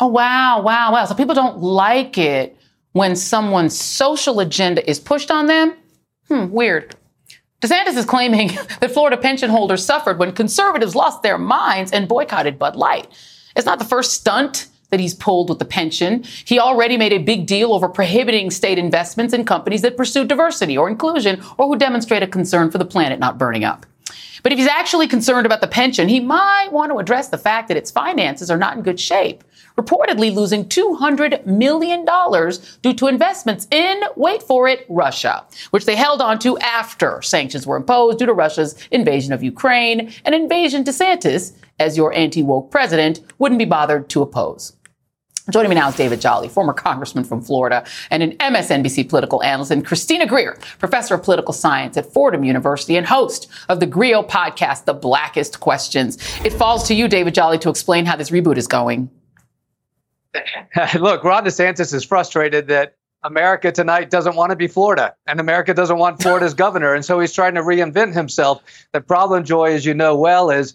[0.00, 1.04] Oh, wow, wow, wow.
[1.04, 2.56] So people don't like it
[2.92, 5.74] when someone's social agenda is pushed on them?
[6.30, 6.94] Hmm, weird.
[7.60, 8.48] DeSantis is claiming
[8.80, 13.08] that Florida pension holders suffered when conservatives lost their minds and boycotted Bud Light.
[13.56, 16.22] It's not the first stunt that he's pulled with the pension.
[16.44, 20.76] He already made a big deal over prohibiting state investments in companies that pursue diversity
[20.76, 23.86] or inclusion or who demonstrate a concern for the planet not burning up.
[24.42, 27.68] But if he's actually concerned about the pension, he might want to address the fact
[27.68, 29.44] that its finances are not in good shape
[29.76, 32.04] reportedly losing $200 million
[32.82, 37.66] due to investments in, wait for it, Russia, which they held on to after sanctions
[37.66, 42.70] were imposed due to Russia's invasion of Ukraine, an invasion DeSantis, as your anti woke
[42.70, 44.76] president, wouldn't be bothered to oppose.
[45.50, 49.72] Joining me now is David Jolly, former congressman from Florida and an MSNBC political analyst,
[49.72, 54.22] and Christina Greer, professor of political science at Fordham University and host of the Grio
[54.22, 56.18] podcast, The Blackest Questions.
[56.44, 59.10] It falls to you, David Jolly, to explain how this reboot is going.
[60.98, 65.74] Look, Ron DeSantis is frustrated that America tonight doesn't want to be Florida, and America
[65.74, 66.94] doesn't want Florida's governor.
[66.94, 68.62] And so he's trying to reinvent himself.
[68.92, 70.74] The problem, Joy, as you know well, is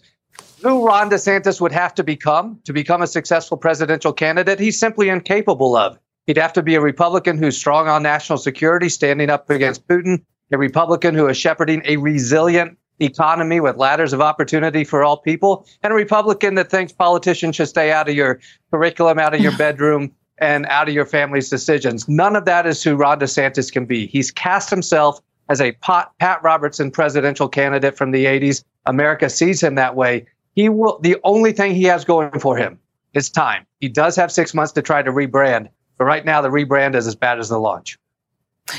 [0.62, 4.58] who Ron DeSantis would have to become to become a successful presidential candidate.
[4.58, 5.98] He's simply incapable of.
[6.26, 10.24] He'd have to be a Republican who's strong on national security, standing up against Putin,
[10.52, 15.66] a Republican who is shepherding a resilient economy with ladders of opportunity for all people,
[15.82, 19.56] and a Republican that thinks politicians should stay out of your curriculum, out of your
[19.58, 22.08] bedroom, and out of your family's decisions.
[22.08, 24.06] None of that is who Ron DeSantis can be.
[24.06, 28.64] He's cast himself as a Pat, Pat Robertson presidential candidate from the 80s.
[28.86, 30.26] America sees him that way.
[30.54, 30.98] He will.
[31.00, 32.78] The only thing he has going for him
[33.14, 33.66] is time.
[33.80, 35.68] He does have six months to try to rebrand,
[35.98, 37.98] but right now the rebrand is as bad as the launch.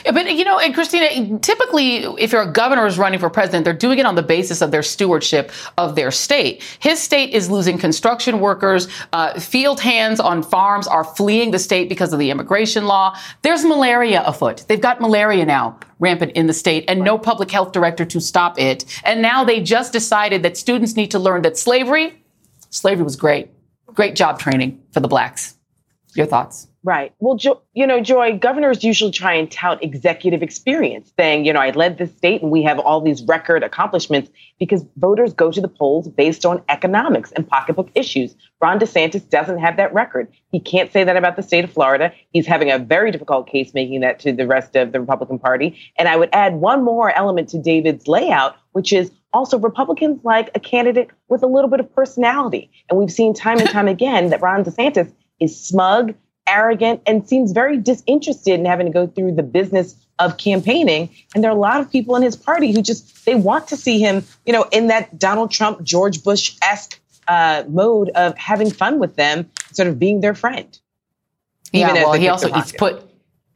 [0.03, 3.73] Yeah, but you know, and Christina, typically, if your governor is running for president, they're
[3.73, 6.61] doing it on the basis of their stewardship of their state.
[6.79, 8.89] His state is losing construction workers.
[9.13, 13.17] Uh, field hands on farms are fleeing the state because of the immigration law.
[13.43, 14.65] There's malaria afoot.
[14.67, 18.59] They've got malaria now rampant in the state and no public health director to stop
[18.59, 18.83] it.
[19.05, 22.21] And now they just decided that students need to learn that slavery,
[22.69, 23.51] slavery was great.
[23.87, 25.55] Great job training for the blacks.
[26.13, 26.67] Your thoughts?
[26.87, 27.11] Right.
[27.19, 31.59] Well, jo- you know, Joy, governors usually try and tout executive experience, saying, you know,
[31.59, 35.59] I led the state and we have all these record accomplishments because voters go to
[35.59, 38.37] the polls based on economics and pocketbook issues.
[38.61, 40.31] Ron DeSantis doesn't have that record.
[40.53, 42.13] He can't say that about the state of Florida.
[42.31, 45.77] He's having a very difficult case making that to the rest of the Republican Party.
[45.97, 50.51] And I would add one more element to David's layout, which is also Republicans like
[50.55, 52.71] a candidate with a little bit of personality.
[52.89, 55.11] And we've seen time and time again that Ron DeSantis
[55.41, 56.13] is smug
[56.47, 61.09] arrogant, and seems very disinterested in having to go through the business of campaigning.
[61.35, 63.77] And there are a lot of people in his party who just they want to
[63.77, 68.71] see him, you know, in that Donald Trump, George Bush esque uh, mode of having
[68.71, 70.79] fun with them, sort of being their friend.
[71.73, 73.06] Yeah, well, he also eats put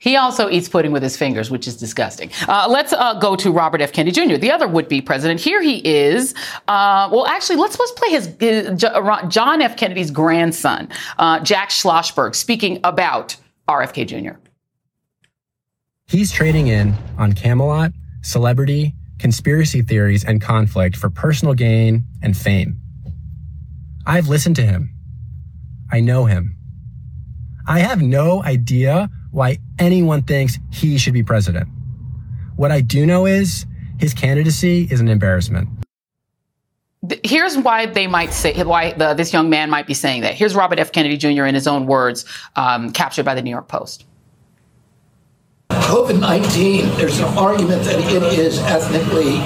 [0.02, 2.32] he also eats pudding with his fingers, which is disgusting.
[2.48, 3.94] Uh, let's uh, go to Robert F.
[3.94, 5.40] Kennedy Jr., the other would-be president.
[5.40, 6.34] Here he is.
[6.68, 9.78] Uh, well, actually, let's let's play his, his uh, John F.
[9.78, 10.90] Kennedy's grandson,
[11.20, 13.38] uh, Jack Schlossberg, speaking about
[13.70, 14.40] RFK Jr.
[16.08, 17.92] He's trading in on Camelot,
[18.24, 22.82] celebrity, conspiracy theories, and conflict for personal gain and fame.
[24.08, 24.90] I've listened to him.
[25.92, 26.58] I know him.
[27.68, 31.68] I have no idea why anyone thinks he should be president.
[32.56, 33.66] What I do know is
[34.00, 35.70] his candidacy is an embarrassment.
[37.24, 40.36] Here's why they might say why the, this young man might be saying that.
[40.36, 40.92] Here's Robert F.
[40.92, 41.46] Kennedy Jr.
[41.46, 42.26] in his own words,
[42.56, 44.06] um, captured by the New York Post.
[45.72, 49.38] COVID 19, there's an argument that it is ethnically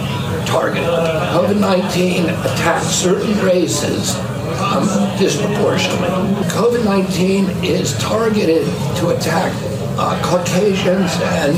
[0.46, 0.84] targeted.
[0.84, 4.16] COVID 19 attacks certain races
[4.60, 4.86] um,
[5.18, 6.08] disproportionately.
[6.50, 8.66] COVID 19 is targeted
[8.98, 9.54] to attack
[9.98, 11.56] uh, Caucasians and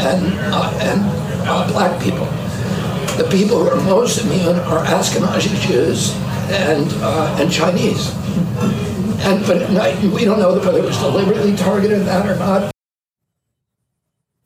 [0.00, 1.00] and uh, and
[1.48, 2.26] uh, black people.
[3.16, 6.14] The people who are most immune are Ashkenazi Jews
[6.50, 8.14] and uh, and Chinese.
[9.24, 9.68] And but
[10.12, 12.72] we don't know whether it was deliberately targeted that or not.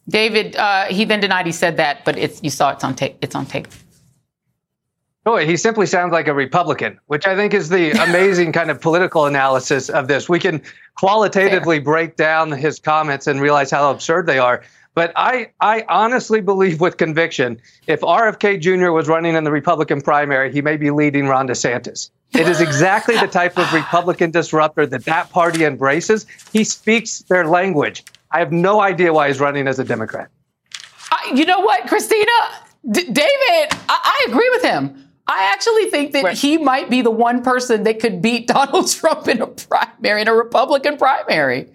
[0.09, 3.17] David, uh, he then denied he said that, but it's you saw it's on tape.
[3.23, 3.67] It's on tape.
[5.29, 8.81] Oh, he simply sounds like a Republican, which I think is the amazing kind of
[8.81, 10.29] political analysis of this.
[10.29, 10.63] We can
[10.97, 11.85] qualitatively Fair.
[11.85, 14.63] break down his comments and realize how absurd they are.
[14.95, 18.93] But I, I honestly believe with conviction, if RFK Jr.
[18.93, 22.09] was running in the Republican primary, he may be leading Ron DeSantis.
[22.33, 26.27] It is exactly the type of Republican disruptor that that party embraces.
[26.53, 28.05] He speaks their language.
[28.31, 30.29] I have no idea why he's running as a Democrat.
[31.13, 32.33] Uh, you know what, Christina?
[32.91, 35.06] D- David, I-, I agree with him.
[35.29, 36.37] I actually think that right.
[36.37, 40.29] he might be the one person that could beat Donald Trump in a primary, in
[40.29, 41.69] a Republican primary.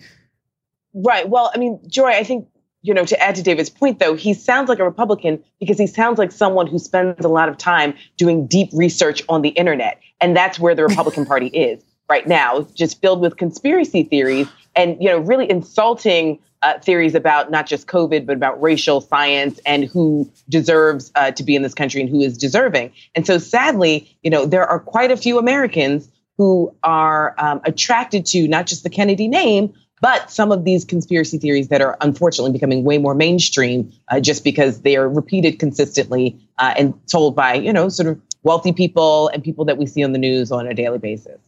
[0.94, 1.28] Right.
[1.28, 2.48] Well, I mean, Joy, I think,
[2.82, 5.88] you know, to add to David's point, though, he sounds like a Republican because he
[5.88, 10.00] sounds like someone who spends a lot of time doing deep research on the internet.
[10.20, 15.02] And that's where the Republican Party is right now, just filled with conspiracy theories and,
[15.02, 19.86] you know, really insulting uh, theories about not just COVID, but about racial science and
[19.86, 22.92] who deserves uh, to be in this country and who is deserving.
[23.16, 26.08] And so, sadly, you know, there are quite a few Americans
[26.38, 31.38] who are um, attracted to not just the Kennedy name, but some of these conspiracy
[31.38, 36.40] theories that are unfortunately becoming way more mainstream uh, just because they are repeated consistently
[36.58, 40.04] uh, and told by, you know, sort of wealthy people and people that we see
[40.04, 41.40] on the news on a daily basis.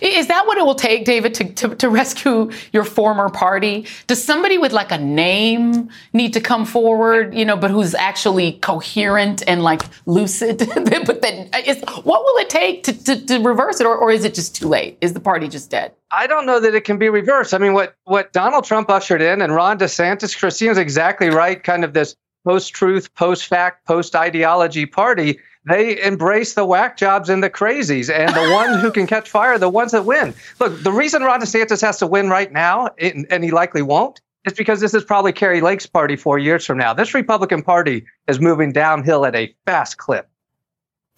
[0.00, 3.86] Is that what it will take, David, to, to, to, rescue your former party?
[4.06, 8.52] Does somebody with like a name need to come forward, you know, but who's actually
[8.52, 10.58] coherent and like lucid?
[11.06, 14.24] but then, is, what will it take to, to, to reverse it, or, or is
[14.24, 14.98] it just too late?
[15.00, 15.92] Is the party just dead?
[16.12, 17.54] I don't know that it can be reversed.
[17.54, 21.62] I mean, what what Donald Trump ushered in, and Ron DeSantis, Christina's exactly right.
[21.62, 25.38] Kind of this post-truth, post-fact, post-ideology party
[25.68, 29.58] they embrace the whack jobs and the crazies, and the ones who can catch fire,
[29.58, 30.32] the ones that win.
[30.58, 34.54] Look, the reason Ron DeSantis has to win right now, and he likely won't, is
[34.54, 36.94] because this is probably Kari Lake's party four years from now.
[36.94, 40.29] This Republican Party is moving downhill at a fast clip.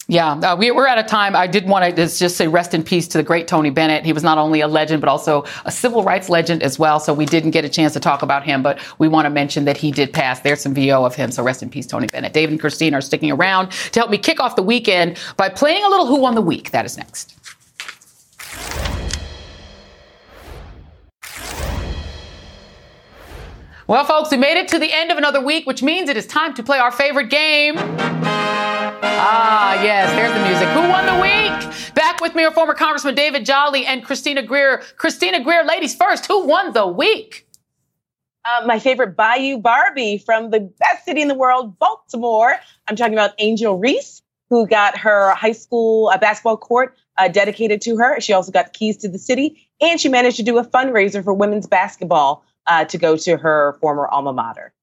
[0.09, 1.33] Yeah, uh, we, are out of time.
[1.33, 4.03] I did want to just say rest in peace to the great Tony Bennett.
[4.03, 6.99] He was not only a legend, but also a civil rights legend as well.
[6.99, 9.63] So we didn't get a chance to talk about him, but we want to mention
[9.63, 10.41] that he did pass.
[10.41, 11.31] There's some VO of him.
[11.31, 12.33] So rest in peace, Tony Bennett.
[12.33, 15.85] David and Christine are sticking around to help me kick off the weekend by playing
[15.85, 16.71] a little Who Won the Week.
[16.71, 17.33] That is next.
[23.85, 26.25] Well, folks, we made it to the end of another week, which means it is
[26.25, 27.75] time to play our favorite game.
[29.05, 30.69] Ah, yes, there's the music.
[30.69, 31.93] Who won the week?
[31.93, 34.81] Back with me are former Congressman David Jolly and Christina Greer.
[34.95, 37.45] Christina Greer, ladies first, who won the week?
[38.45, 42.55] Uh, my favorite Bayou Barbie from the best city in the world, Baltimore.
[42.87, 47.81] I'm talking about Angel Reese, who got her high school uh, basketball court uh, dedicated
[47.81, 48.21] to her.
[48.21, 51.21] She also got the keys to the city, and she managed to do a fundraiser
[51.21, 54.73] for women's basketball uh, to go to her former alma mater.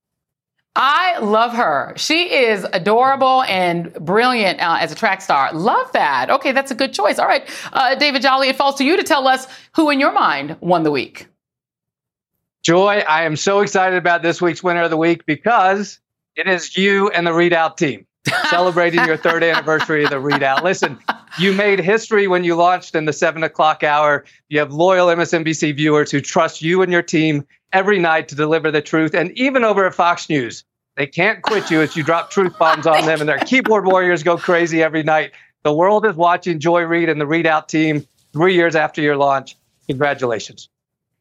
[0.76, 1.94] I love her.
[1.96, 5.52] She is adorable and brilliant uh, as a track star.
[5.52, 6.30] Love that.
[6.30, 7.18] Okay, that's a good choice.
[7.18, 10.12] All right, uh, David Jolly, it falls to you to tell us who, in your
[10.12, 11.26] mind, won the week.
[12.62, 15.98] Joy, I am so excited about this week's winner of the week because
[16.36, 18.06] it is you and the ReidOut team
[18.48, 20.62] celebrating your third anniversary of the ReidOut.
[20.62, 20.98] Listen,
[21.38, 24.24] you made history when you launched in the seven o'clock hour.
[24.48, 28.70] You have loyal MSNBC viewers who trust you and your team every night to deliver
[28.70, 29.14] the truth.
[29.14, 30.64] And even over at Fox News,
[30.96, 34.22] they can't quit you as you drop truth bombs on them, and their keyboard warriors
[34.22, 35.32] go crazy every night.
[35.62, 39.56] The world is watching Joy Reid and the ReidOut team three years after your launch.
[39.88, 40.69] Congratulations.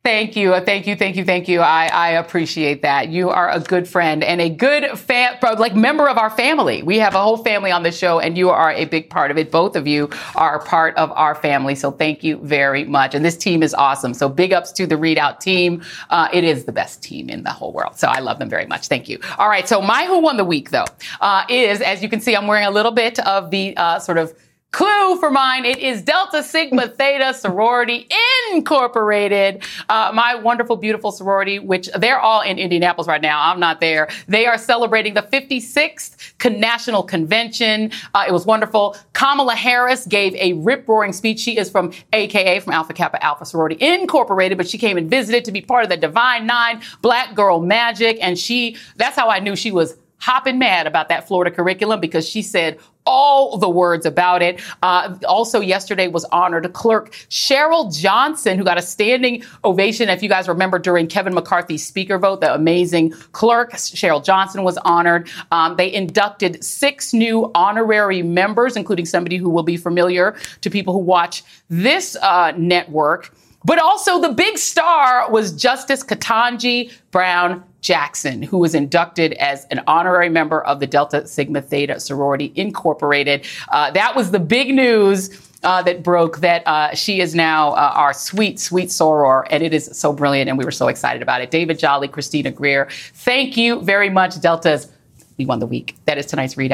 [0.01, 0.57] Thank you.
[0.61, 0.95] Thank you.
[0.95, 1.25] Thank you.
[1.25, 1.59] Thank you.
[1.59, 3.09] I, I appreciate that.
[3.09, 6.81] You are a good friend and a good fan, like member of our family.
[6.81, 9.37] We have a whole family on the show and you are a big part of
[9.37, 9.51] it.
[9.51, 11.75] Both of you are part of our family.
[11.75, 13.13] So thank you very much.
[13.13, 14.13] And this team is awesome.
[14.13, 15.83] So big ups to the ReidOut team.
[16.09, 17.99] Uh, it is the best team in the whole world.
[17.99, 18.87] So I love them very much.
[18.87, 19.19] Thank you.
[19.37, 19.67] All right.
[19.67, 20.85] So my who won the week though,
[21.19, 24.17] uh, is, as you can see, I'm wearing a little bit of the, uh, sort
[24.17, 24.33] of
[24.71, 28.07] Clue for mine, it is Delta Sigma Theta Sorority
[28.51, 29.63] Incorporated.
[29.89, 33.49] Uh, my wonderful, beautiful sorority, which they're all in Indianapolis right now.
[33.49, 34.09] I'm not there.
[34.27, 37.91] They are celebrating the 56th National Convention.
[38.13, 38.95] Uh, it was wonderful.
[39.13, 41.39] Kamala Harris gave a rip roaring speech.
[41.39, 45.45] She is from AKA, from Alpha Kappa Alpha Sorority Incorporated, but she came and visited
[45.45, 48.19] to be part of the Divine Nine Black Girl Magic.
[48.21, 52.27] And she, that's how I knew she was hopping mad about that Florida curriculum because
[52.27, 52.77] she said
[53.09, 54.61] all the words about it.
[54.83, 60.09] Uh, also, yesterday was honored clerk Cheryl Johnson, who got a standing ovation.
[60.09, 64.77] If you guys remember during Kevin McCarthy's speaker vote, the amazing clerk Cheryl Johnson was
[64.85, 65.27] honored.
[65.51, 70.93] Um, they inducted six new honorary members, including somebody who will be familiar to people
[70.93, 73.33] who watch this uh, network.
[73.65, 79.81] But also, the big star was Justice Ketanji Brown Jackson, who was inducted as an
[79.87, 83.45] honorary member of the Delta Sigma Theta Sorority Incorporated.
[83.69, 85.45] Uh, that was the big news.
[85.61, 89.73] Uh, that broke that uh, she is now uh, our sweet, sweet soror, and it
[89.73, 91.51] is so brilliant, and we were so excited about it.
[91.51, 94.89] David Jolly, Christina Greer, thank you very much, Deltas.
[95.37, 95.97] We won the week.
[96.05, 96.67] That is tonight's ReidOut.